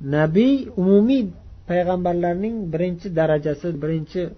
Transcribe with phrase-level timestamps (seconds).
[0.00, 1.24] nabiy umumiy
[1.68, 4.32] payg'ambarlarning birinchi darajasi birinchi e,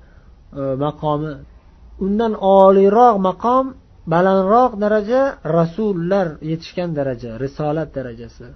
[0.85, 1.33] maqomi.
[2.05, 3.65] Undan oliyroq maqom
[4.12, 5.23] balandroq daraja
[5.59, 8.46] rasullar yetishgan daraja risolat darajasi.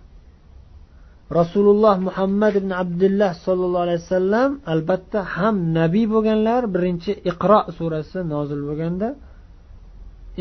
[1.38, 8.60] Rasululloh muhammad ibn abdulloh sollallohu alayhi vasallam albatta ham nabiy bo'lganlar birinchi iqro surasi nozil
[8.68, 9.08] bo'lganda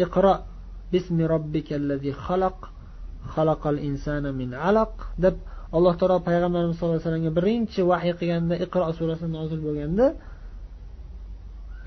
[0.03, 0.33] iqro
[0.93, 2.57] bismi robbikallazi xalaq
[3.33, 4.93] xalaqal insana min alaq
[5.23, 5.35] deb
[5.75, 10.05] alloh taolo payg'ambarimiz sallallohu alayhi vasallamga birinchi vahiy qilganda iqro surasi nozil bo'lganda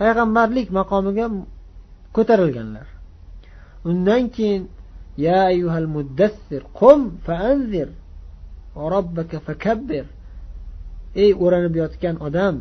[0.01, 1.27] payg'ambarlik maqomiga
[2.17, 2.87] ko'tarilganlar.
[3.91, 4.63] Undan keyin
[5.27, 7.89] ya ayyuhal muddassir qum faanzir
[8.93, 10.05] robbaka fakabbir.
[11.23, 12.55] Ey o'ranib yotgan odam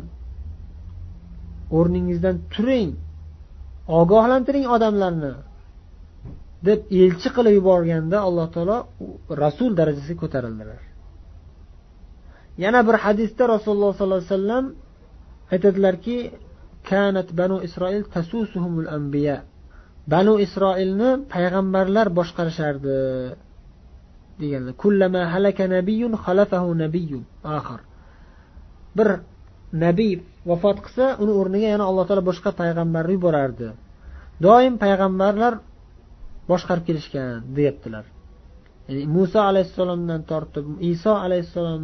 [1.78, 2.90] o'rningizdan turing
[4.00, 5.32] ogohlantiring odamlarni
[6.66, 8.78] deb elchi qilib yuborganda alloh taolo
[9.42, 10.80] rasul darajasiga ko'tarildilar.
[12.64, 14.64] Yana bir hadisda rasululloh sollallohu alayhi vasallam
[15.52, 16.16] aytadilarki
[16.90, 19.36] kanat banu isroil tasusuhumul anbiya.
[20.12, 22.98] Banu isroilni payg'ambarlar boshqarishardi
[24.40, 24.74] deganlar.
[24.82, 27.24] Kullama halaka nabiyyun xalafahu nabiyyun
[27.58, 27.80] oxir
[28.96, 29.08] bir
[29.84, 30.14] nabiy
[30.50, 33.68] vafot qilsa uni o'rniga yana alloh taolo boshqa payg'ambarni yuborardi.
[34.46, 35.52] Doim payg'ambarlar
[36.50, 38.04] boshqarib kelishgan deyaptilar.
[38.88, 41.82] Ya'ni muso alayhissalomdan tortib iso alayhissalom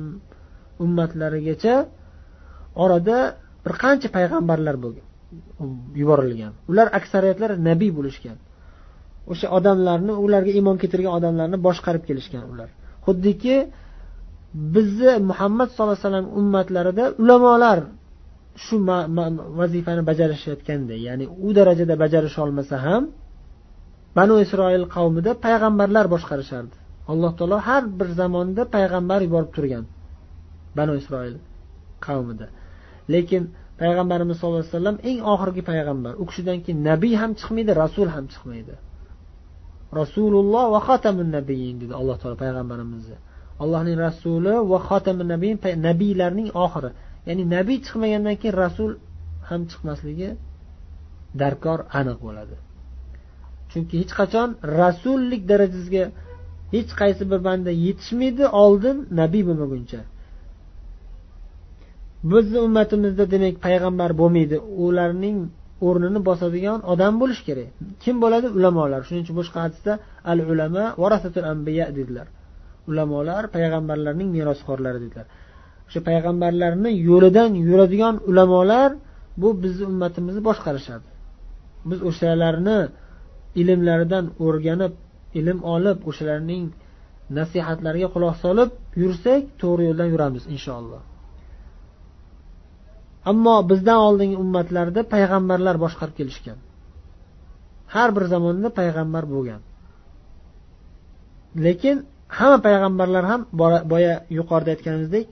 [0.84, 1.74] ummatlarigacha
[2.84, 3.16] orada
[3.64, 5.06] bir qancha payg'ambarlar bo'lgan
[6.00, 6.52] yuborilgan.
[6.70, 8.36] Ular aksariyatlari nabiy bo'lishgan.
[9.32, 12.68] O'sha odamlarni ularga iymon keltirgan odamlarni boshqarib kelishgan ular.
[13.06, 13.56] Xuddiki
[14.74, 17.78] bizni muhammad sallallohu alayhi vasallam ummatlarida ulamolar
[18.64, 18.74] shu
[19.60, 23.02] vazifani bajarishayotganday ya'ni u darajada bajarisholmasa ham
[24.18, 26.74] banu isroil qavmida payg'ambarlar boshqarishardi.
[27.12, 29.84] Alloh taolo har bir zamonda payg'ambar yuborib turgan.
[30.76, 31.36] Banu isroil
[32.06, 32.46] qavmida.
[33.14, 33.42] Lekin
[33.80, 36.12] payg'ambarimiz sallallohu alayhi vasallam eng oxirgi payg'ambar.
[36.22, 38.74] U kishidan keyin nabiy ham chiqmaydi rasul ham chiqmaydi.
[40.00, 43.16] Rasululloh va xotamun nabiyin dedi alloh taolo payg'ambarimizni.
[43.62, 45.58] Allohning rasuli va xotamun nabiyin
[45.88, 46.90] nabiylarning oxiri.
[47.28, 48.90] Ya'ni nabiy chiqmagandan keyin rasul
[49.48, 50.30] ham chiqmasligi
[51.40, 52.56] darkor aniq bo'ladi.
[53.70, 54.48] Chunki hech qachon
[54.80, 56.04] rasullik darajasiga
[56.74, 60.00] hech qaysi bir banda yetishmaydi oldin nabiy bo'lmaguncha.
[62.30, 64.56] Bizni ummatimizda demak payg'ambar bo'lmaydi.
[64.86, 65.38] Ularning
[65.86, 67.68] o'rnini bosadigan odam bo'lishi kerak.
[68.02, 68.46] Kim bo'ladi?
[68.58, 69.00] Ulamolar.
[69.06, 69.92] Shuning uchun boshqa hadisda
[70.32, 72.26] al ulama varasatul ambiya dedilar.
[72.90, 75.26] Ulamolar payg'ambarlarning merosxo'rlari dedilar.
[75.88, 78.90] O'sha payg'ambarlarni yo'lidan yuradigan ulamolar
[79.42, 81.06] bu bizni ummatimizni boshqarishadi.
[81.90, 82.78] Biz o'shalarni
[83.60, 84.92] ilmlaridan o'rganib
[85.38, 86.64] ilm olib o'shalarning
[87.38, 88.70] nasihatlariga quloq solib
[89.02, 91.02] yursak to'g'ri yo'ldan yuramiz inshaalloh.
[93.30, 96.58] Ammo bizdan oldingi ummatlarda payg'ambarlar boshqarib kelishgan.
[97.94, 99.60] Har bir zamonda payg'ambar bo'lgan.
[101.64, 101.96] Lekin
[102.38, 103.40] hamma payg'ambarlar ham
[103.92, 105.24] boya yuqorida aytganimizdek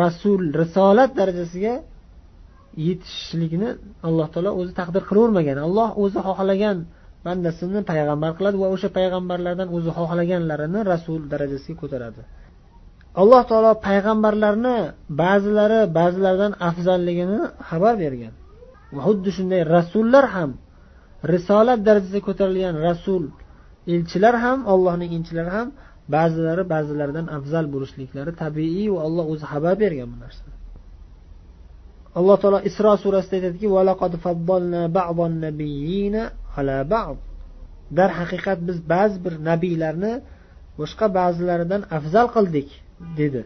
[0.00, 1.74] rasul risolat darajasiga
[2.86, 3.68] yetishishlikni
[4.08, 6.78] alloh taolo o'zi taqdir qilavermagan alloh o'zi xohlagan
[7.26, 12.22] bandasini payg'ambar qiladi va o'sha payg'ambarlardan o'zi xohlaganlarini rasul darajasiga ko'taradi.
[13.20, 14.78] Alloh taolo payg'ambarlarni
[15.22, 18.34] ba'zilari ba'zilaridan afzalligini xabar bergan.
[18.94, 20.50] Va xuddi shunday rasullar ham
[21.32, 23.24] risolat darajasiga ko'tarilgan rasul
[23.94, 25.68] elchilar ham allohning elchilari ham
[26.14, 30.54] ba'zilari ba'zilaridan afzal bo'lishliklari tabiiy va alloh o'zi xabar bergan bu narsani.
[32.18, 33.66] Alloh taolo isro surasida aytadiki
[37.98, 40.14] darhaqiqat biz ba'zi bir nabiylarni
[40.78, 42.68] boshqa ba'zilaridan afzal qildik.
[43.18, 43.40] Dedi.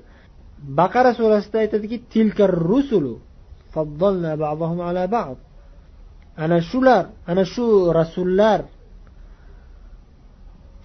[0.78, 3.14] Baqara surasida aytadiki tilkar rusulu
[4.90, 5.38] ala ba'd.
[6.44, 7.66] Ana shular ana shu
[8.00, 8.60] rasullar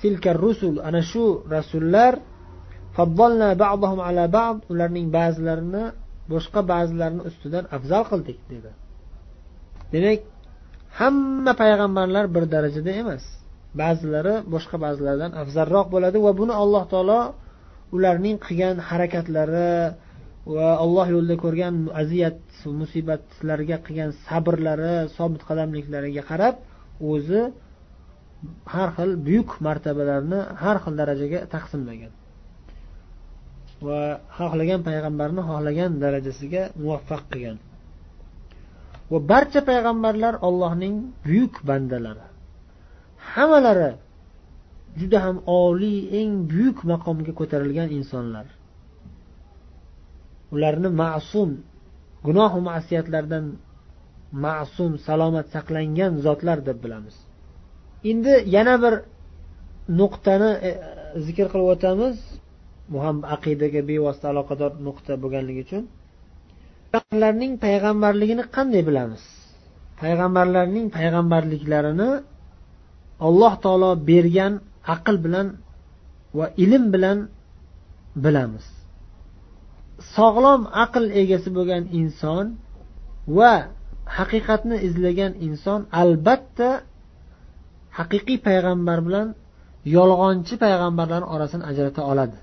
[0.02, 1.26] tilkar rusul ana shu
[1.56, 2.14] rasullar
[4.08, 5.84] ala ba'd ularning ba'zilarini
[6.32, 8.72] boshqa ba'zilarini ustidan afzal qildik dedi.
[9.94, 10.20] Demak
[11.00, 13.24] hamma payg'ambarlar bir darajada emas.
[13.82, 17.20] Ba'zilari boshqa ba'zilaridan afzalroq bo'ladi va buni alloh taolo
[17.96, 19.72] ularning qilgan harakatlari
[20.56, 22.40] va alloh yo'lida ko'rgan aziyat
[22.82, 26.56] musibatlarga qilgan sabrlari sobit qadamliklariga qarab
[27.12, 27.42] o'zi
[28.74, 32.14] har xil buyuk martabalarni har xil darajaga taqsimlagan
[33.88, 37.58] va xohlagan payg'ambarni xohlagan darajasiga muvaffaq qilgan.
[39.12, 40.96] Va barcha payg'ambarlar ollohning
[41.26, 42.26] buyuk bandalari.
[43.34, 43.92] Hammalari
[45.00, 48.48] juda ham oliy eng buyuk maqomga ko'tarilgan insonlar.
[50.54, 51.50] Ularni ma'sum
[52.28, 53.46] gunohu masiyatlardan
[54.46, 57.16] ma'sum salomat saqlangan zotlar deb bilamiz.
[58.12, 58.94] Endi yana bir
[60.00, 60.70] nuqtani e,
[61.26, 62.18] zikr qilib o'tamiz.
[62.92, 65.84] Bu ham aqidaga bevosita aloqador nuqta bo'lganligi uchun.
[66.92, 69.24] Payg'ambarlarning payg'ambarligini qanday bilamiz?
[70.02, 72.10] Payg'ambarlarning payg'ambarliklarini
[73.28, 74.54] alloh taolo bergan
[74.94, 75.48] aql bilan
[76.38, 77.18] va ilm bilan
[78.24, 78.66] bilamiz.
[80.16, 82.46] Sog'lom aql egasi bo'lgan inson
[83.38, 83.54] va
[84.18, 86.70] haqiqatni izlagan inson albatta
[87.98, 89.28] haqiqiy payg'ambar bilan
[89.96, 92.38] yolg'onchi payg'ambarlarni orasini ajrata oladi.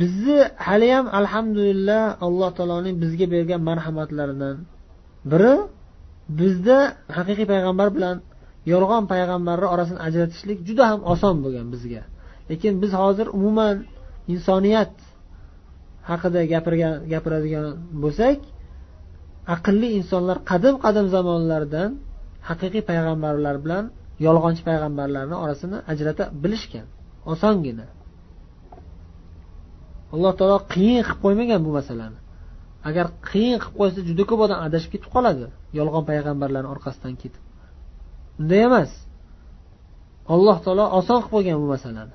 [0.00, 4.56] Bizni haliyam alhamdulillah alloh taoloning bizga bergan marhamatlaridan
[5.30, 5.54] biri
[6.38, 6.78] bizda
[7.16, 8.16] haqiqiy payg'ambar bilan
[8.72, 12.02] yolg'on payg'ambarlar orasini ajratishlik juda ham oson bo'lgan bizga.
[12.50, 13.76] Lekin biz hozir umuman
[14.34, 14.92] insoniyat
[16.10, 17.66] haqida gapirgan gapiradigan
[18.02, 18.38] bo'lsak
[19.54, 21.90] aqlli insonlar qadim qadim zamonlardan
[22.48, 23.84] haqiqiy payg'ambarlar bilan
[24.26, 26.86] yolg'onchi payg'ambarlarni orasini ajrata bilishgan.
[27.32, 27.86] Osongina.
[30.14, 32.18] Alloh taolo qiyin qilib qo'ymagan bu masalani.
[32.88, 35.46] Agar qiyin qilib qo'ysa juda ko'p odam adashib ketib qoladi
[35.78, 37.42] yolg'on payg'ambarlarni orqasidan ketib.
[38.40, 38.90] Unday emas.
[40.34, 42.14] Alloh taolo oson qilib qo'ygan bu masalani.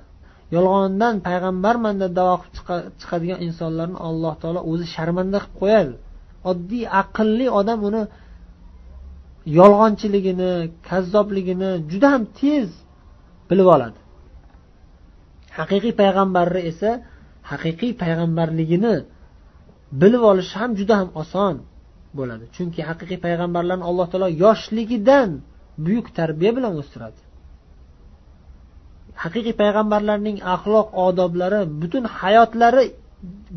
[0.56, 5.94] Yolg'ondan payg'ambarman deb davo qilib chiqadigan insonlarni alloh taolo o'zi sharmanda qilib qo'yadi.
[6.50, 8.02] Oddiy aqlli odam uni
[9.58, 10.52] yolg'onchiligini
[10.88, 12.68] kazzobligini juda ham tez
[13.50, 13.98] bilib oladi.
[15.58, 16.90] Haqiqiy payg'ambarni esa
[17.50, 18.94] haqiqiy payg'ambarligini
[20.00, 21.54] bilib olish ham juda ham oson
[22.18, 22.44] bo'ladi.
[22.56, 25.30] Chunki haqiqiy payg'ambarlarni alloh taolo yoshligidan
[25.84, 27.20] buyuk tarbiya bilan o'stiradi.
[29.22, 32.84] Haqiqiy payg'ambarlarning axloq odoblari butun hayotlari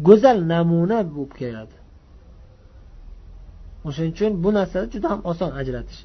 [0.08, 1.76] go'zal namuna bo'lib keladi.
[3.88, 6.00] O'shaning uchun bu narsani juda ham oson ajratish.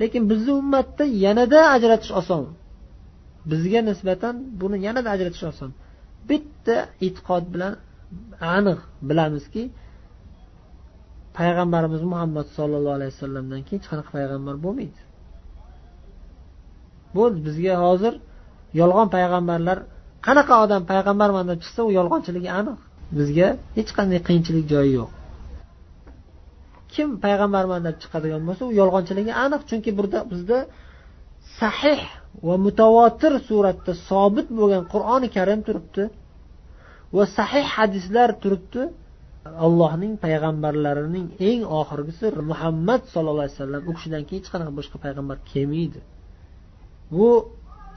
[0.00, 2.42] Lekin bizni ummatda yanada ajratish oson.
[3.50, 5.70] Bizga nisbatan buni yanada ajratish oson.
[6.28, 6.76] Bitta
[7.06, 7.72] e'tiqod bilan
[8.56, 9.62] aniq bilamizki
[11.38, 15.00] payg'ambarimiz muhammad sollallohu alayhi vasallamdan keyin hech qanaqa payg'ambar bo'lmaydi.
[17.14, 18.14] Bu bizga hozir
[18.80, 19.78] yolg'on payg'ambarlar
[20.26, 22.78] qanaqa odam payg'ambarman deb chiqsa u yolg'onchiligi aniq.
[23.18, 25.10] Bizga hech qanday qiyinchilik joyi yo'q.
[26.92, 30.58] Kim payg'ambarman deb chiqadigan bo'lsa u yolg'onchiligi aniq chunki burada bizda
[31.60, 32.00] sahih
[32.46, 36.04] va mutavotir suratda sobit bo'lgan qur'oni karim turibdi
[37.16, 38.82] va sahih hadislar turibdi.
[39.66, 45.36] Allohning payg'ambarlarining eng oxirgisi muhammad sallallohu alayhi vasallam u kishidan keyin hech qanaqa boshqa payg'ambar
[45.50, 46.00] kelmaydi.
[47.15, 47.29] bu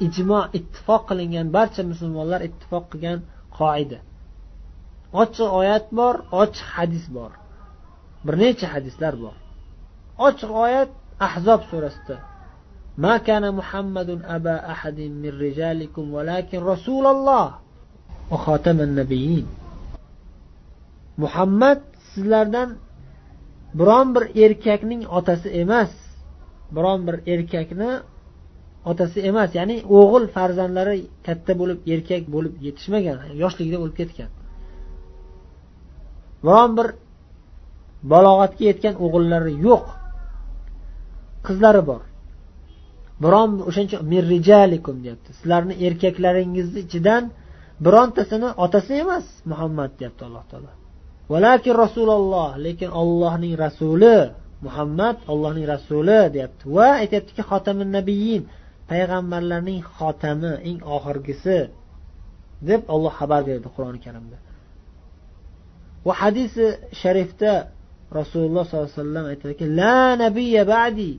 [0.06, 3.18] ijmo ittifoq qilingan barcha musulmonlar ittifoq qilgan
[3.58, 3.98] qoida
[5.22, 7.32] ochiq oyat bor ochiq hadis bor
[8.24, 9.36] bir necha hadislar bor
[10.26, 10.90] ochiq oyat
[11.26, 12.16] ahzob surasida
[13.04, 17.46] ما كان محمد أبا أحد من رجالكم ولكن رسول الله
[18.30, 19.46] وخاتم النبيين
[21.20, 21.80] muhammad
[22.12, 22.76] sizlardan
[23.74, 25.92] biron bir erkakning otasi emas
[26.76, 27.90] biron bir erkakni
[28.89, 30.97] otasi emas ya'ni o'g'il farzandlari
[31.27, 34.29] katta bo'lib erkak bo'lib yetishmagan yoshligida o'lib ketgan.
[36.45, 36.87] Biron bir
[38.11, 39.85] balog'atga yetgan o'g'illari yo'q.
[41.47, 42.01] Qizlari bor.
[43.23, 45.29] Biron o'shaning uchun mirrijalikum deyapti.
[45.39, 47.23] Sizlarni erkaklaringizni ichidan
[47.85, 50.71] birontasini otasi emas muhammad deyapti alloh taolo.
[51.33, 54.17] Valakin rasululloh lekin ollohning rasuli
[54.65, 56.63] muhammad ollohning rasuli deyapti.
[56.75, 58.43] Va aytyaptiki xotamin nabiyin
[58.89, 61.57] payg'ambarlarning xotami eng oxirgisi
[62.69, 64.37] deb olloh xabar berdi qur'oni karimda.
[66.05, 66.65] Va hadisi
[67.01, 67.51] sharifda
[68.19, 71.11] rasululloh sollallohu alayhi vasallam aytadiki la nabiyya ba'di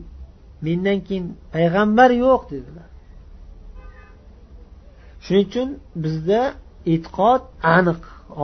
[0.67, 2.89] mendan keyin payg'ambar yo'q dedilar.
[5.25, 5.69] Shuning uchun
[6.05, 6.41] bizda
[6.93, 7.43] e'tiqod
[7.77, 8.01] aniq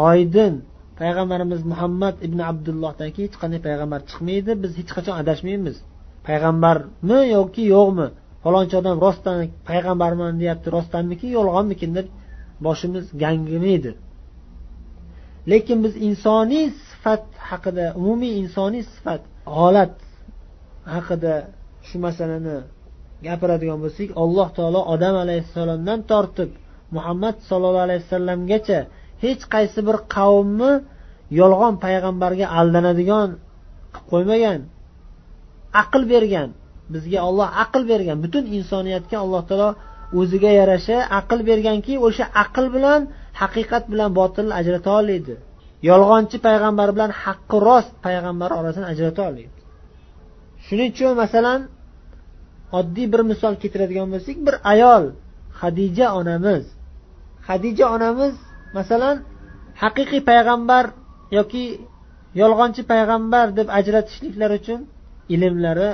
[0.09, 0.55] oydin.
[1.00, 5.76] Payg'ambarimiz muhammad ibn abdullohdan keyin hech qanday payg'ambar chiqmaydi biz hech qachon adashmaymiz.
[6.29, 8.09] Payg'ambarmi yoki yo'qmi?
[8.43, 9.37] Falonchi odam rostdan
[9.69, 12.07] payg'ambarman deyapti rostdanmikin yolg'onmikin deb
[12.67, 13.93] boshimiz gangimaydi
[15.53, 19.23] lekin biz insoniy sifat haqida umumiy insoniy sifat
[19.59, 19.97] holat
[20.95, 21.35] haqida
[21.89, 22.57] shu masalani
[23.27, 26.51] gapiradigan bo'lsak alloh taolo odam alayhissalomdan tortib
[26.97, 28.79] muhammad sollallohu alayhi vasallamgacha
[29.25, 30.73] hech qaysi bir qavmni
[31.41, 33.31] yolg'on payg'ambarga aldanadigan
[33.95, 34.61] qilib qo'ymagan
[35.83, 36.49] aql bergan
[36.95, 38.19] bizga olloh aql bergan.
[38.25, 39.71] Butun insoniyatga alloh taolo
[40.21, 43.01] o'ziga yarasha aql berganki o'sha aql bilan
[43.41, 45.35] haqiqat bilan botilni ajrata oladi
[45.91, 49.45] yolg'onchi payg'ambar bilan haqqi rost payg'ambar orasini ajrata oladi
[50.67, 51.61] shuning uchun masalan
[52.79, 55.05] oddiy bir misol keltiradigan bo'lsak bir ayol
[55.61, 56.65] hadija onamiz.
[57.49, 58.35] Hadija onamiz
[58.79, 59.17] masalan
[59.83, 60.85] haqiqiy payg'ambar
[61.39, 61.65] yoki
[62.41, 64.81] yolg'onchi payg'ambar deb ajratishliklari uchun
[65.35, 65.91] ilmlari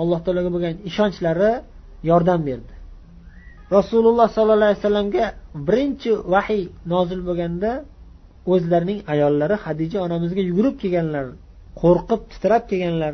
[0.00, 1.52] alloh taologa bo'lgan ishonchlari
[2.10, 2.72] yordam berdi.
[3.76, 5.24] Rasululloh sollallohu alayhi vasallamga
[5.68, 7.70] birinchi vahiy nozil bo'lganda
[8.52, 11.24] o'zlarining ayollari hadija onamizga yugurib kelganlar
[11.82, 13.12] qo'rqib titrab kelganlar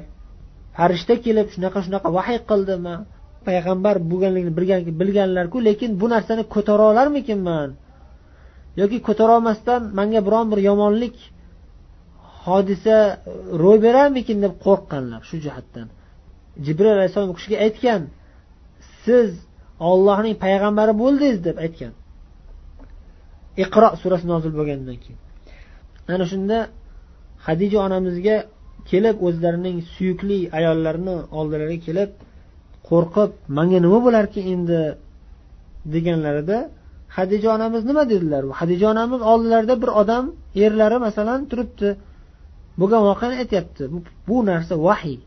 [0.76, 2.74] farishta kelib shunaqa shunaqa vahiy qildi.
[2.86, 3.00] Man
[3.46, 4.52] payg'ambar bo'lganligini
[5.00, 7.68] bilganlarku lekin bu narsani ko'tara olarmikinman?
[8.80, 11.16] Yoki ko'tarolmasdan manga biron bir yomonlik
[12.46, 12.96] hodisa
[13.62, 15.86] ro'y berarmikin deb qo'rqqanlar shu jihatdan.
[16.66, 18.02] Jibril alayhissalom u kishiga aytgan
[19.04, 19.30] siz
[19.90, 21.92] ollohning payg'ambari bo'ldingiz deb aytgan.
[23.64, 25.20] Iqro surasi nozil bo'lgandan keyin.
[26.14, 26.58] Ana shunda
[27.46, 28.36] hadija onamizga
[28.90, 32.10] kelib o'zlarining suyukli ayollarini oldilariga kelib
[32.88, 34.80] qo'rqib manga nima bo'larkin endi?
[35.94, 36.58] deganlarida
[37.16, 38.42] hadija onamiz nima dedilar?
[38.60, 40.24] Hadija onamiz oldilarida bir odam
[40.64, 41.88] erlari masalan turibdi.
[42.80, 43.82] Bo'lgan voqeani aytyapti.
[44.28, 45.18] Bu narsa vahiy.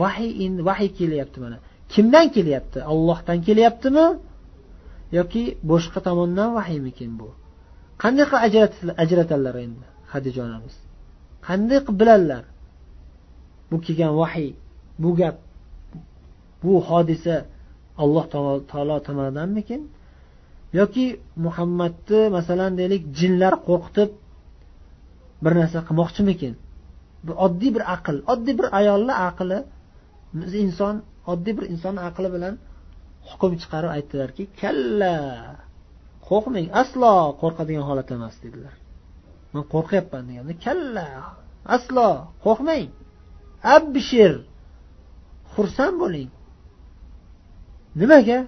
[0.00, 1.56] Vahiy endi vahiy kelyapti mana.
[1.92, 2.78] Kimdan kelyapti?
[2.92, 4.06] Ollohdan kelyaptimi?
[5.18, 7.28] Yoki boshqa tomondan vahiymikin bu?
[8.02, 10.74] Qanday qilib ajratadilar endi hadija onamiz
[11.46, 12.44] qanday qilib biladilar
[13.70, 14.50] bu kelgan vahiy
[15.02, 15.36] bu gap
[16.62, 17.36] bu hodisa
[18.02, 18.24] alloh
[18.70, 19.80] taolo tomonidanmikin?
[20.80, 21.06] Yoki
[21.44, 24.10] muhammadni masalan deylik jinlar qo'rqitib
[25.44, 26.52] bir narsa qilmoqchimikin?
[27.26, 29.58] Bir oddiy bir aql oddiy bir ayolni aqli
[30.63, 30.95] inson
[31.31, 32.55] oddiy bir inson aqli bilan
[33.29, 35.15] hukm chiqarib aytdilarki kalla
[36.27, 38.75] qo'rqmang aslo qo'rqadigan holat emas dedilar
[39.53, 41.07] man qo'rqyapman deganda kalla
[41.75, 42.09] aslo
[42.45, 42.89] qo'rqmang
[43.75, 44.33] abshir
[45.53, 46.29] xursand bo'ling
[48.01, 48.39] nimaga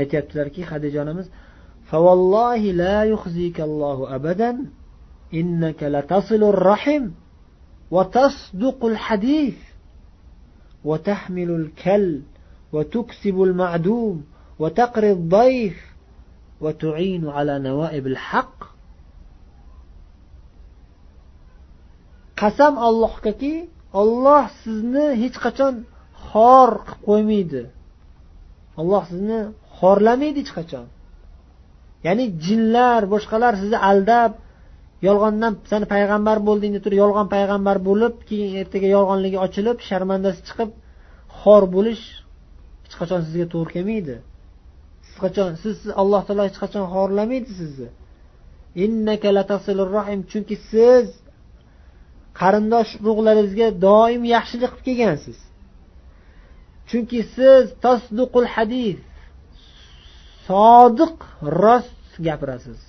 [0.00, 1.28] aytyaptilarki hadija onamiz
[1.90, 4.50] فوالله لا يخزيك الله أبدا
[5.34, 7.10] إنك لتصل الرحم
[7.91, 9.55] وتصدق الحديث
[10.85, 12.21] وتحمل الكل
[12.73, 14.25] وتكسب المعدوم
[14.59, 15.77] وتقري الضيف
[16.61, 18.71] وتعين على نوائب الحق
[22.41, 23.55] qasam allohgaki
[24.01, 25.75] olloh sizni hech qachon
[26.29, 27.63] xor qilib qo'ymaydi
[28.81, 29.39] olloh sizni
[29.77, 30.87] xorlamaydi hech qachon
[32.05, 34.31] ya'ni jinlar boshqalar sizni aldab
[35.07, 40.69] yolg'ondan san payg'ambar bo'lding deb turib yolg'on payg'ambar bo'lib keyin ertaga yolg'onligi ochilib sharmandasi chiqib
[41.41, 42.03] xor bo'lish
[42.83, 44.15] hech qachon sizga to'g'ri kelmaydi.
[45.05, 47.89] Siz qachon siz alloh taolo hech qachon xorlamaydi sizni.
[50.31, 51.05] Chunki siz
[52.39, 55.39] qarindosh urug'laringizga doim yaxshilik qilib kelgansiz.
[56.89, 58.99] Chunki siz tasduqul hadis
[60.47, 61.17] sodiq
[61.61, 62.79] rost gapirasiz.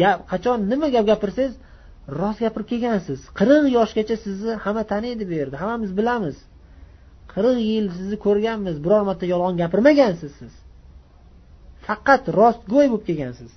[0.00, 1.54] Gap qachon nima gap gapirsangiz
[2.20, 3.20] rost gapirib kelgansiz.
[3.38, 6.36] Qirq yoshgacha sizni hamma taniydi bu yerda hammamiz bilamiz.
[7.32, 10.52] Qirq yil sizni ko'rganmiz biror marta yolg'on gapirmagansiz siz.
[11.86, 13.52] Faqat rostgo'y bo'lib kelgansiz.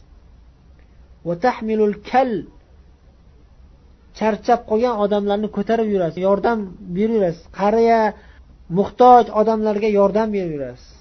[2.11, 2.31] Kal
[4.19, 6.59] charchab qolgan odamlarni ko'tarib yurasiz yordam
[6.97, 7.99] beraverasiz qariya
[8.77, 10.91] muhtoj odamlarga yordam beraverasiz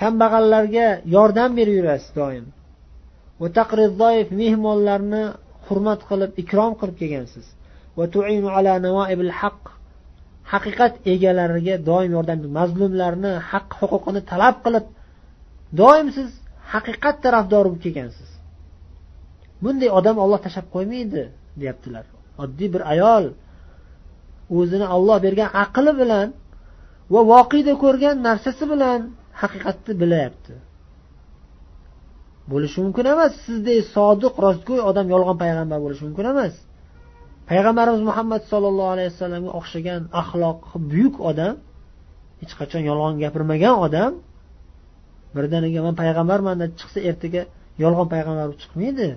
[0.00, 2.44] kambag'allarga yordam beraverasiz doim.
[4.40, 5.22] Mehmonlarni
[5.66, 7.46] hurmat qilib ikrom qilib kelgansiz.
[10.52, 14.86] Haqiqat egalariga doim yordam mazlumlarni haq huquqini talab qilib
[15.80, 16.28] doim siz
[16.72, 18.30] haqiqat tarafdori bo'lib kelgansiz.
[19.62, 21.22] Bunday odam olloh tashlab qo'ymaydi
[21.60, 22.04] deyaptilar.
[22.42, 23.24] Oddiy bir ayol
[24.58, 26.28] o'zini olloh bergan aqli bilan
[27.12, 29.00] va voqeda ko'rgan narsasi bilan
[29.40, 30.54] haqiqatni bilyapti
[32.52, 33.32] bo'lishi mumkin emas.
[33.46, 36.54] Sizdek sodiq rostgo'y odam yolg'on payg'ambar bo'lishi mumkin emas.
[37.50, 41.54] Payg'ambarimiz muhammad sollallohu alayhi vasallamga o'xshagan axloqi buyuk odam
[42.40, 44.12] hech qachon yolg'on gapirmagan odam
[45.36, 47.42] birdaniga man payg'ambarman deb chiqsa ertaga
[47.82, 49.08] yolg'on payg'ambar bo'lib chiqmaydi.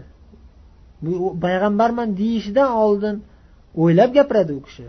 [1.04, 1.14] Bu
[1.46, 3.16] payg'ambarman deyishidan oldin
[3.82, 4.86] o'ylab gapiradi u kishi.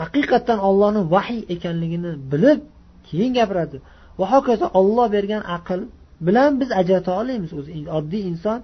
[0.00, 2.60] Haqiqatdan ollohni vahiy ekanligini bilib
[3.08, 3.76] keyin gapiradi.
[4.18, 5.80] Va hokazo olloh bergan aql
[6.26, 7.72] bilan biz ajrata olamiz o'zi.
[7.98, 8.58] Oddiy inson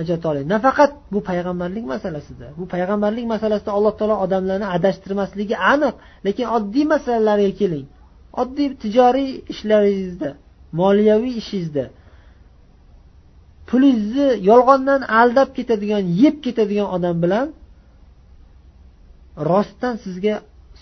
[0.00, 2.46] ajrata oladi nafaqat bu payg'ambarlik masalasida.
[2.58, 5.94] Bu payg'ambarlik masalasida alloh taolo odamlarni adashtirmasligi aniq
[6.26, 7.86] lekin oddiy masalalarga keling.
[8.42, 10.30] Oddiy tijoriy ishlaringizda
[10.80, 11.84] moliyaviy ishingizda
[13.70, 17.46] pulingizni yolg'ondan aldab ketadigan yeb ketadigan odam bilan
[19.50, 20.34] rostdan sizga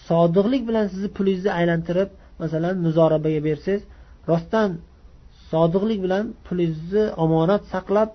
[0.08, 2.10] sodiqlik bilan sizni pulingizni aylantirib
[2.42, 3.82] masalan muzorabaga bersangiz
[4.30, 4.68] rostdan
[5.50, 8.10] sodiqlik bilan pulingizni omonat saqlab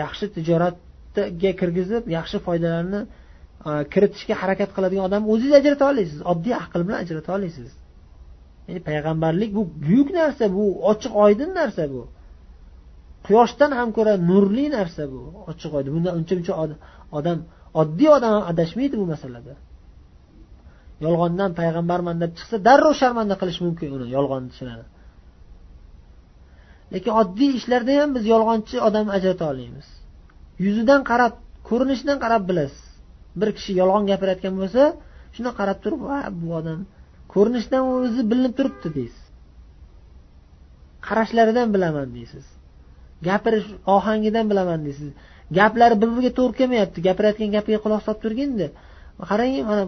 [0.00, 3.00] yaxshi tijoratga kirgizib yaxshi foydalarni
[3.68, 7.70] e, kiritishga harakat qiladigan odam o'zingiz ajrata olasiz oddiy aql bilan ajrata olasiz
[8.68, 12.02] ya'ni payg'ambarlik bu buyuk narsa bu ochiq oydin narsa bu.
[13.26, 15.90] Quyoshdan ham ko'ra nurli narsa bu ochiq oydin.
[15.96, 16.54] Bundan uncha muncha
[17.18, 17.38] odam
[17.80, 19.54] oddiy odam ham adashmaydi bu masalada.
[21.04, 24.86] Yolg'ondan payg'ambarman deb chiqsa darrov sharmanda qilish mumkin uni yolg'onchilarni
[26.94, 29.88] lekin oddiy ishlarda ham biz yolg'onchi odamni ajrata olmaymiz.
[30.64, 31.32] Yuzidan qarab
[31.68, 32.84] ko'rinishidan qarab bilasiz.
[33.40, 34.82] Bir kishi yolg'on gapirayotgan bo'lsa
[35.34, 36.80] shuni qarab turib ha bu odam
[37.34, 39.24] ko'rinishidan o'zi bilinib turibdi deysiz.
[41.06, 42.46] Qarashlaridan bilaman deysiz.
[43.28, 45.10] Gapirish ohangidan bilaman deysiz.
[45.58, 46.98] Gaplari bir biriga to'g'ri kelmayapti.
[47.08, 48.66] Gapirayotgan gapiga quloq solib turganda
[49.30, 49.84] qarang mana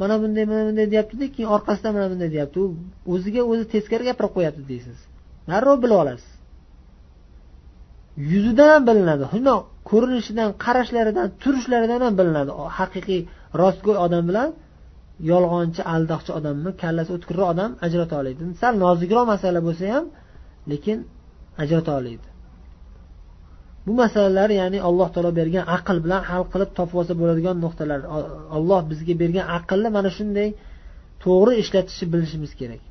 [0.00, 2.58] mana bunday mana bunday deyaptida keyin orqasidan mana bunday deyapti.
[2.64, 2.68] U
[3.14, 4.98] o'ziga o'zi teskari gapirib qo'yapti deysiz.
[5.52, 6.30] Darrov bilib olasiz.
[8.32, 9.24] Yuzidan ham bilinadi.
[9.32, 12.50] Shundoq ko'rinishidan qarashlaridan turishlaridan ham bilinadi.
[12.78, 13.20] Haqiqiy
[13.62, 14.48] rostgo'y odam bilan
[15.30, 20.04] yolg'onchi aldoqchi odamni kallasi o'tkirroq odam ajrata oladi sal nozikroq masala bo'lsa ham
[20.72, 20.98] lekin
[21.62, 22.26] ajrata oladi
[23.86, 28.00] bu masalalar ya'ni alloh taolo bergan aql bilan hal qilib topib olsa bo'ladigan nuqtalar.
[28.56, 30.48] Alloh bizga bergan aqlni mana shunday
[31.24, 32.82] to'g'ri ishlatishni bilishimiz kerak.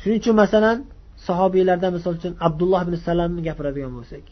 [0.00, 0.76] Shuning uchun masalan
[1.27, 4.25] sahobiylardan misol uchun abdulloh ibn salamni gapiradigan bo'lsak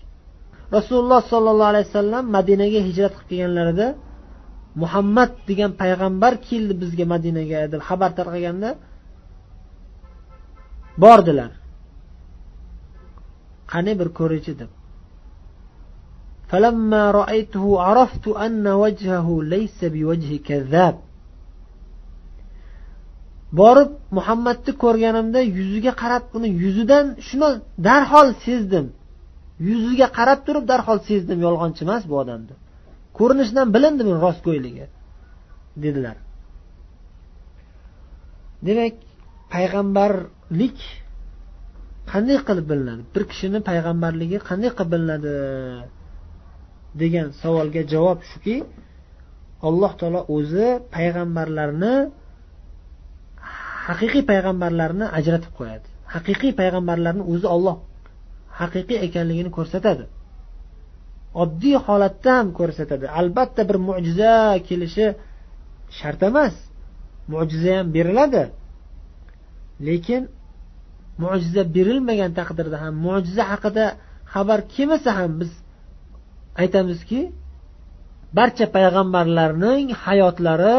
[0.76, 3.88] rasululloh sollallohu alayhi vasallam madinaga hijrat qilib kelganlarida
[4.82, 8.70] muhammad degan payg'ambar keldi bizga madinaga deb xabar tarqaganda
[11.04, 11.52] bordilar
[13.72, 14.72] qani bir ko'raychi deb
[16.52, 20.96] فلما رأيته عرفت أن وجهه ليس بوجه كذاب
[23.61, 27.49] borib muhammadni ko'rganimda yuziga qarab uni yuzidan shuni
[27.87, 28.87] darhol sezdim.
[29.69, 32.55] Yuziga qarab turib darhol sezdim yolg'onchi emas bu odamni.
[33.19, 34.87] Ko'rinishidan bilindi buni rostgo'yligi
[35.85, 36.17] dedilar.
[38.67, 38.95] Demak
[39.55, 40.79] payg'ambarlik
[42.13, 43.03] qanday qilib bilinadi?
[43.15, 45.35] Bir kishini payg'ambarligi qanday qilib bilinadi?
[47.03, 48.57] degan savolga javob shuki
[49.69, 51.95] alloh taolo o'zi payg'ambarlarni
[53.87, 55.87] haqiqiy payg'ambarlarni ajratib qo'yadi.
[56.15, 57.77] Haqiqiy payg'ambarlarni o'zi olloh
[58.61, 60.05] haqiqiy ekanligini ko'rsatadi.
[61.43, 63.07] Oddiy holatda ham ko'rsatadi.
[63.21, 64.33] Albatta bir mo'jiza
[64.69, 65.07] kelishi
[65.99, 66.55] shart emas.
[67.33, 68.43] Mo'jiza ham beriladi.
[69.89, 70.23] Lekin
[71.23, 73.87] mo'jiza berilmagan taqdirda ham mo'jiza haqida
[74.33, 75.53] xabar kelmasa ham biz
[76.63, 77.21] aytamizki
[78.39, 80.77] barcha payg'ambarlarning hayotlari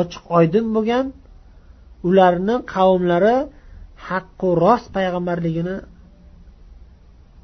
[0.00, 1.04] ochiq oydin bo'lgan
[2.08, 3.36] ularni qavmlari
[4.08, 5.76] haqqu rost payg'ambarligini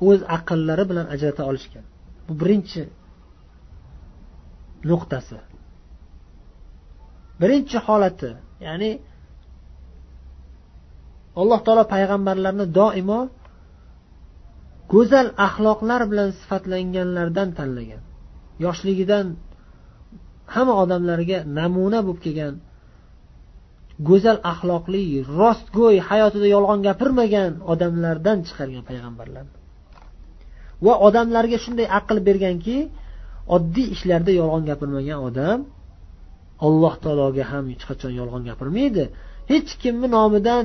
[0.08, 1.84] o'z aqllari bilan ajrata olishgan.
[2.26, 2.82] Bu birinchi
[4.90, 5.38] nuqtasi.
[7.40, 8.30] Birinchi holati
[8.66, 8.90] ya'ni
[11.40, 13.20] alloh taolo payg'ambarlarni doimo
[14.92, 18.02] go'zal axloqlar bilan sifatlanganlardan tanlagan.
[18.64, 19.26] Yoshligidan
[20.54, 22.54] hamma odamlarga namuna bo'lib kelgan
[24.08, 25.04] go'zal axloqli
[25.40, 29.54] rostgo'y hayotida yolg'on gapirmagan odamlardan chiqargan payg'ambarlarni
[30.86, 32.76] va odamlarga shunday aql berganki
[33.56, 35.58] oddiy ishlarda yolg'on gapirmagan odam
[36.66, 39.04] alloh taologa ham hech qachon yolg'on gapirmaydi.
[39.52, 40.64] Hech kimni nomidan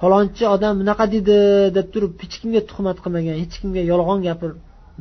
[0.00, 1.36] falonchi odam bunaqa dedi
[1.76, 4.50] deb turib hech kimga tuhmat qilmagan hech kimga yolg'on gapir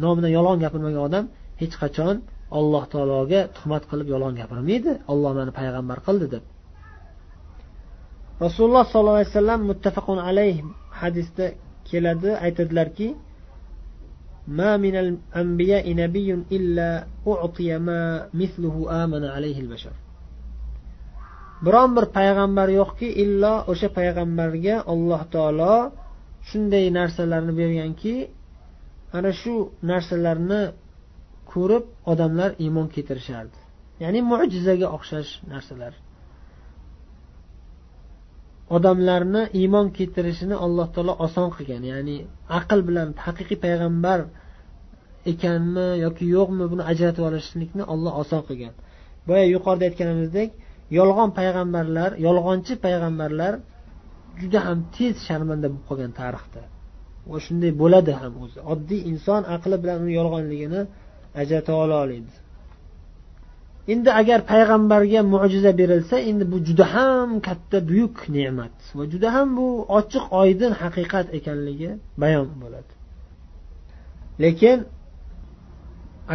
[0.04, 1.26] nomidan yolg'on gapirmagan odam
[1.62, 2.16] hech qachon
[2.58, 4.92] alloh taologa tuhmat qilib yolg'on gapirmaydi.
[5.12, 6.44] Olloh mani payg'ambar qildi deb.
[8.47, 10.57] rasululloh sollallohu alayhi vasallam muttafaqun alayh
[11.01, 11.47] hadisda
[11.89, 13.09] keladi aytadilarki
[14.49, 19.93] ما من الأنبياء نبي إلا أعطي ما مثله آمن عليه البشر
[21.67, 25.77] biron bir payg'ambar yo'qki illo o'sha payg'ambarga alloh taolo
[26.49, 28.15] shunday narsalarni berganki
[29.17, 29.55] ana shu
[29.91, 30.63] narsalarni
[31.53, 33.59] ko'rib odamlar iymon keltirishardi
[34.03, 35.93] ya'ni mo'jizaga o'xshash narsalar
[38.76, 41.84] Odamlarni iymon keltirishini alloh taolo oson qilgan.
[41.92, 42.18] Ya'ni
[42.60, 44.20] aql bilan haqiqiy payg'ambar
[45.32, 48.74] ekanmi yoki yo'qmi buni ajratib olishlikni olloh oson qilgan.
[49.28, 50.50] Boya yuqorida aytganimizdek
[51.00, 53.54] yolg'on payg'ambarlar yolg'onchi payg'ambarlar
[54.42, 56.62] juda ham tez sharmanda bo'lib qolgan tarixda.
[57.32, 58.60] Va shunday bo'ladi ham o'zi.
[58.74, 60.82] Oddiy inson aqli bilan uni yolg'onligini
[61.42, 62.43] ajrata ola oladi
[63.92, 69.48] endi agar payg'ambarga mo'jiza berilsa endi bu juda ham katta buyuk ne'mat va juda ham
[69.58, 69.68] bu
[70.00, 71.92] ochiq oydin haqiqat ekanligi
[72.22, 72.92] bayon bo'ladi.
[74.44, 74.78] Lekin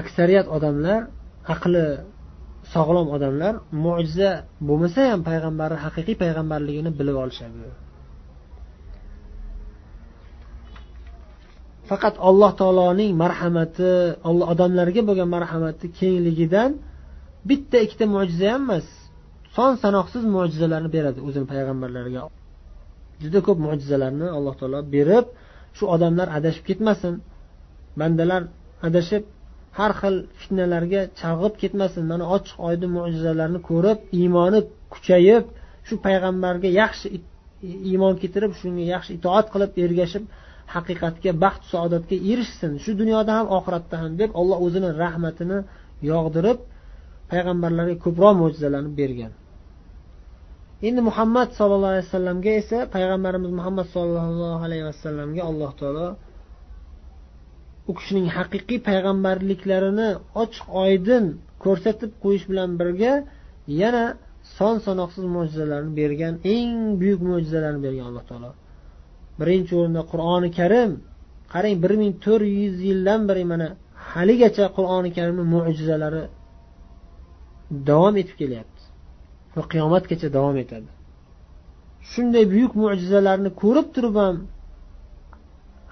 [0.00, 1.00] aksariyat odamlar
[1.54, 1.87] aqli
[2.74, 4.30] sog'lom odamlar mo'jiza
[4.68, 7.70] bo'lmasa ham payg'ambarni haqiqiy payg'ambarligini bilib olishadi.
[11.88, 13.90] Faqat alloh taoloning marhamati
[14.52, 16.70] odamlarga bo'lgan marhamati kengligidan
[17.48, 18.87] bitta ikkita mo'jiza ham emas.
[19.57, 22.22] Son sanoqsiz mo'jizalarni beradi o'zini payg'ambarlariga.
[23.22, 25.27] Juda ko'p mo'jizalarni alloh taolo berib
[25.77, 27.14] shu odamlar adashib ketmasin.
[28.01, 28.42] Bandalar
[28.88, 29.22] adashib
[29.79, 32.03] har xil fitnalarga chalg'ib ketmasin.
[32.12, 34.61] Mana ochiq oydin mo'jizalarni ko'rib iymoni
[34.94, 35.44] kuchayib
[35.87, 37.07] shu payg'ambarga yaxshi
[37.90, 40.24] iymon keltirib shunga yaxshi itoat qilib ergashib
[40.74, 42.72] haqiqatga baxt saodatga erishsin.
[42.85, 45.59] Shu dunyoda ham oxiratda ham deb alloh o'zini rahmatini
[46.11, 46.59] yog'dirib
[47.30, 49.32] payg'ambarlarga ko'proq mo'jizalarni bergan.
[50.88, 56.08] Endi muhammad sollallohu alayhi vasallamga esa payg'ambarimiz muhammad sollallohu alayhi vasallamga alloh taolo
[57.88, 60.08] u kishining haqiqiy payg'ambarliklarini
[60.42, 61.24] ochiq oydin
[61.64, 63.12] ko'rsatib qo'yish bilan birga
[63.82, 64.04] yana
[64.56, 68.50] son sanoqsiz mo'jizalarni bergan eng buyuk mo'jizalarni bergan alloh taolo.
[69.40, 70.90] Birinchi o'rinda qur'oni karim.
[71.52, 73.66] Qarang bir ming to'rt yuz yildan beri mana
[74.12, 76.22] haligacha qur'oni karimni mo'jizalari
[77.88, 78.83] davom etib kelyapti.
[79.57, 80.90] Va qiyomatgacha davom etadi.
[82.11, 84.37] Shunday buyuk mo'jizalarni ko'rib turib ham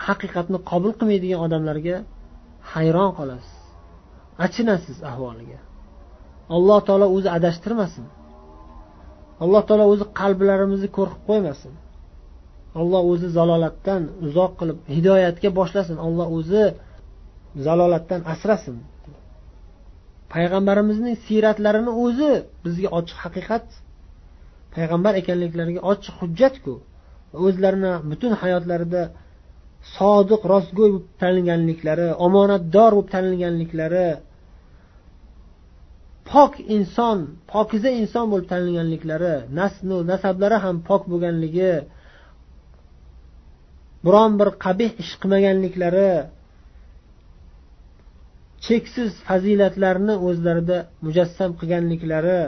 [0.07, 1.97] haqiqatni qabul qilmaydigan odamlarga
[2.73, 3.57] hayron qolasiz.
[4.45, 5.61] Achinasiz ahvoliga.
[6.57, 8.07] Alloh taolo o'zi adashtirmasin.
[9.45, 11.73] Alloh taolo o'zi qalblarimizni qo'rqib qo'ymasin.
[12.81, 15.97] Alloh o'zi zalolatdan uzoq qilib hidoyatga boshlasin.
[16.07, 16.65] Alloh o'zi
[17.67, 18.77] zalolatdan asrasin.
[20.33, 22.33] Payg'ambarimizning siyratlarini o'zi
[22.65, 23.67] bizga ochiq haqiqat.
[24.75, 26.75] Payg'ambar ekanliklariga ochiq hujjatku.
[27.47, 29.03] O'zlarini butun hayotlarida
[29.95, 34.09] sodiq rostgo'y bo'lib tanilganliklari omonatdor bo'lib tanilganliklari
[36.31, 37.19] pok inson
[37.53, 41.73] pokiza inson bo'lib tanilganliklari naslu nasablari ham pok bo'lganligi
[44.07, 46.11] biron bir qabih ish qilmaganliklari
[48.66, 52.42] cheksiz fazilatlarni o'zlarida mujassam qilganliklari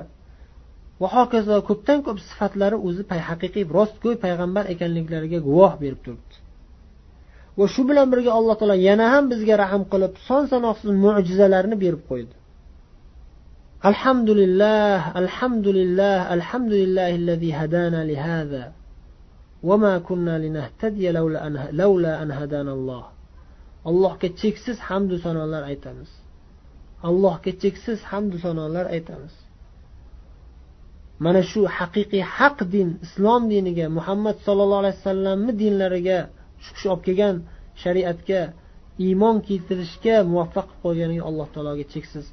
[1.01, 6.35] va hokazo ko'pdan ko'p sifatlari o'zi haqiqiy rostgo'y payg'ambar ekanliklariga guvoh berib turibdi
[7.57, 12.01] va shu bilan birga alloh taolo yana ham bizga rahm qilib son sanoqsiz mo'jizalarni berib
[12.11, 12.35] qo'ydi
[13.89, 18.63] alhamdulillah alhamdulillah alhamdulillah الذي هدانا لهذا
[19.63, 23.03] وما كنا لنهتدي لولا أن, لولا أن هدانا الله
[23.88, 26.10] allohga cheksiz hamdu sanolar aytamiz.
[27.08, 29.34] Allohga cheksiz hamdu sanolar aytamiz.
[31.24, 36.18] Mana shu haqiqiy haq din islom diniga muhammad sollallohu alayhi vasallamni dinlariga
[36.64, 37.36] shu kishi olib kelgan
[37.82, 38.40] shariatga
[39.06, 42.26] iymon keltirishga muvaffaq qilib qo'yganiga alloh taologa cheksiz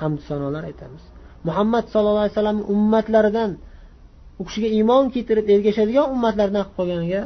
[0.00, 1.02] hamdu sanolar aytamiz.
[1.48, 3.50] Muhammad sallallohu alayhi vasallam ummatlaridan
[4.40, 7.22] u kishiga iymon keltirib ergashadigan ummatlardan qilib qo'yganiga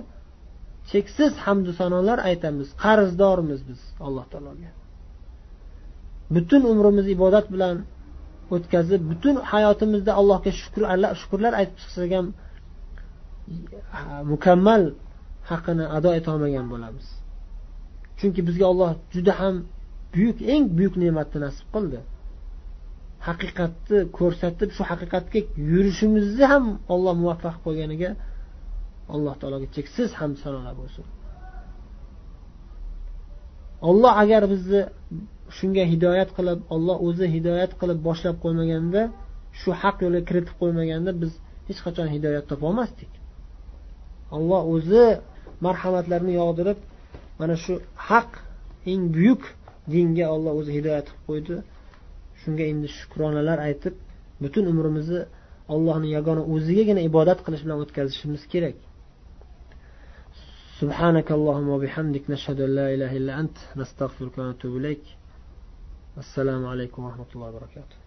[0.90, 4.70] cheksiz hamdu sanolar aytamiz qarzdormiz biz alloh taologa.
[6.34, 7.76] Butun umrimizni ibodat bilan
[8.54, 10.50] o'tkazib butun hayotimizda allohga
[11.20, 12.26] shukurlar aytib chiqsak ham
[14.32, 14.82] mukammal
[15.50, 17.06] haqqini ado etolmagan bo'lamiz.
[18.18, 19.54] Chunki bizga olloh juda ham
[20.14, 21.98] buyuk eng buyuk ne'matni nasib qildi.
[23.28, 28.10] Haqiqatni ko'rsatib shu haqiqatga yurishimizni ham olloh muvaffaq qilganiga
[29.14, 31.04] alloh taologa cheksiz hamd sanolar bo'lsin.
[33.88, 34.82] Olloh agar bizni
[35.56, 39.02] shunga hidoyat qilib olloh o'zi hidoyat qilib boshlab qo'ymaganda
[39.60, 41.32] shu haq yo'lga kiritib qo'ymaganda biz
[41.68, 43.12] hech qachon hidoyat topolmasdik
[44.36, 45.04] olloh o'zi
[45.66, 46.78] marhamatlarini yog'dirib
[47.40, 47.74] mana shu
[48.08, 48.30] haq
[48.92, 49.42] eng buyuk
[49.92, 51.56] dinga olloh o'zi hidoyat qilib qo'ydi.
[52.40, 53.94] Shunga endi shukronalar aytib
[54.42, 55.20] butun umrimizni
[55.74, 58.76] allohni yagona o'zigagina ibodat qilish bilan o'tkazishimiz kerak.
[60.80, 65.04] سبحانك اللهم وبحمدك نشهد أن لا إله إلا أنت نستغفرك ونتوب إليك.
[66.18, 68.03] السلام عليكم ورحمة الله وبركاته.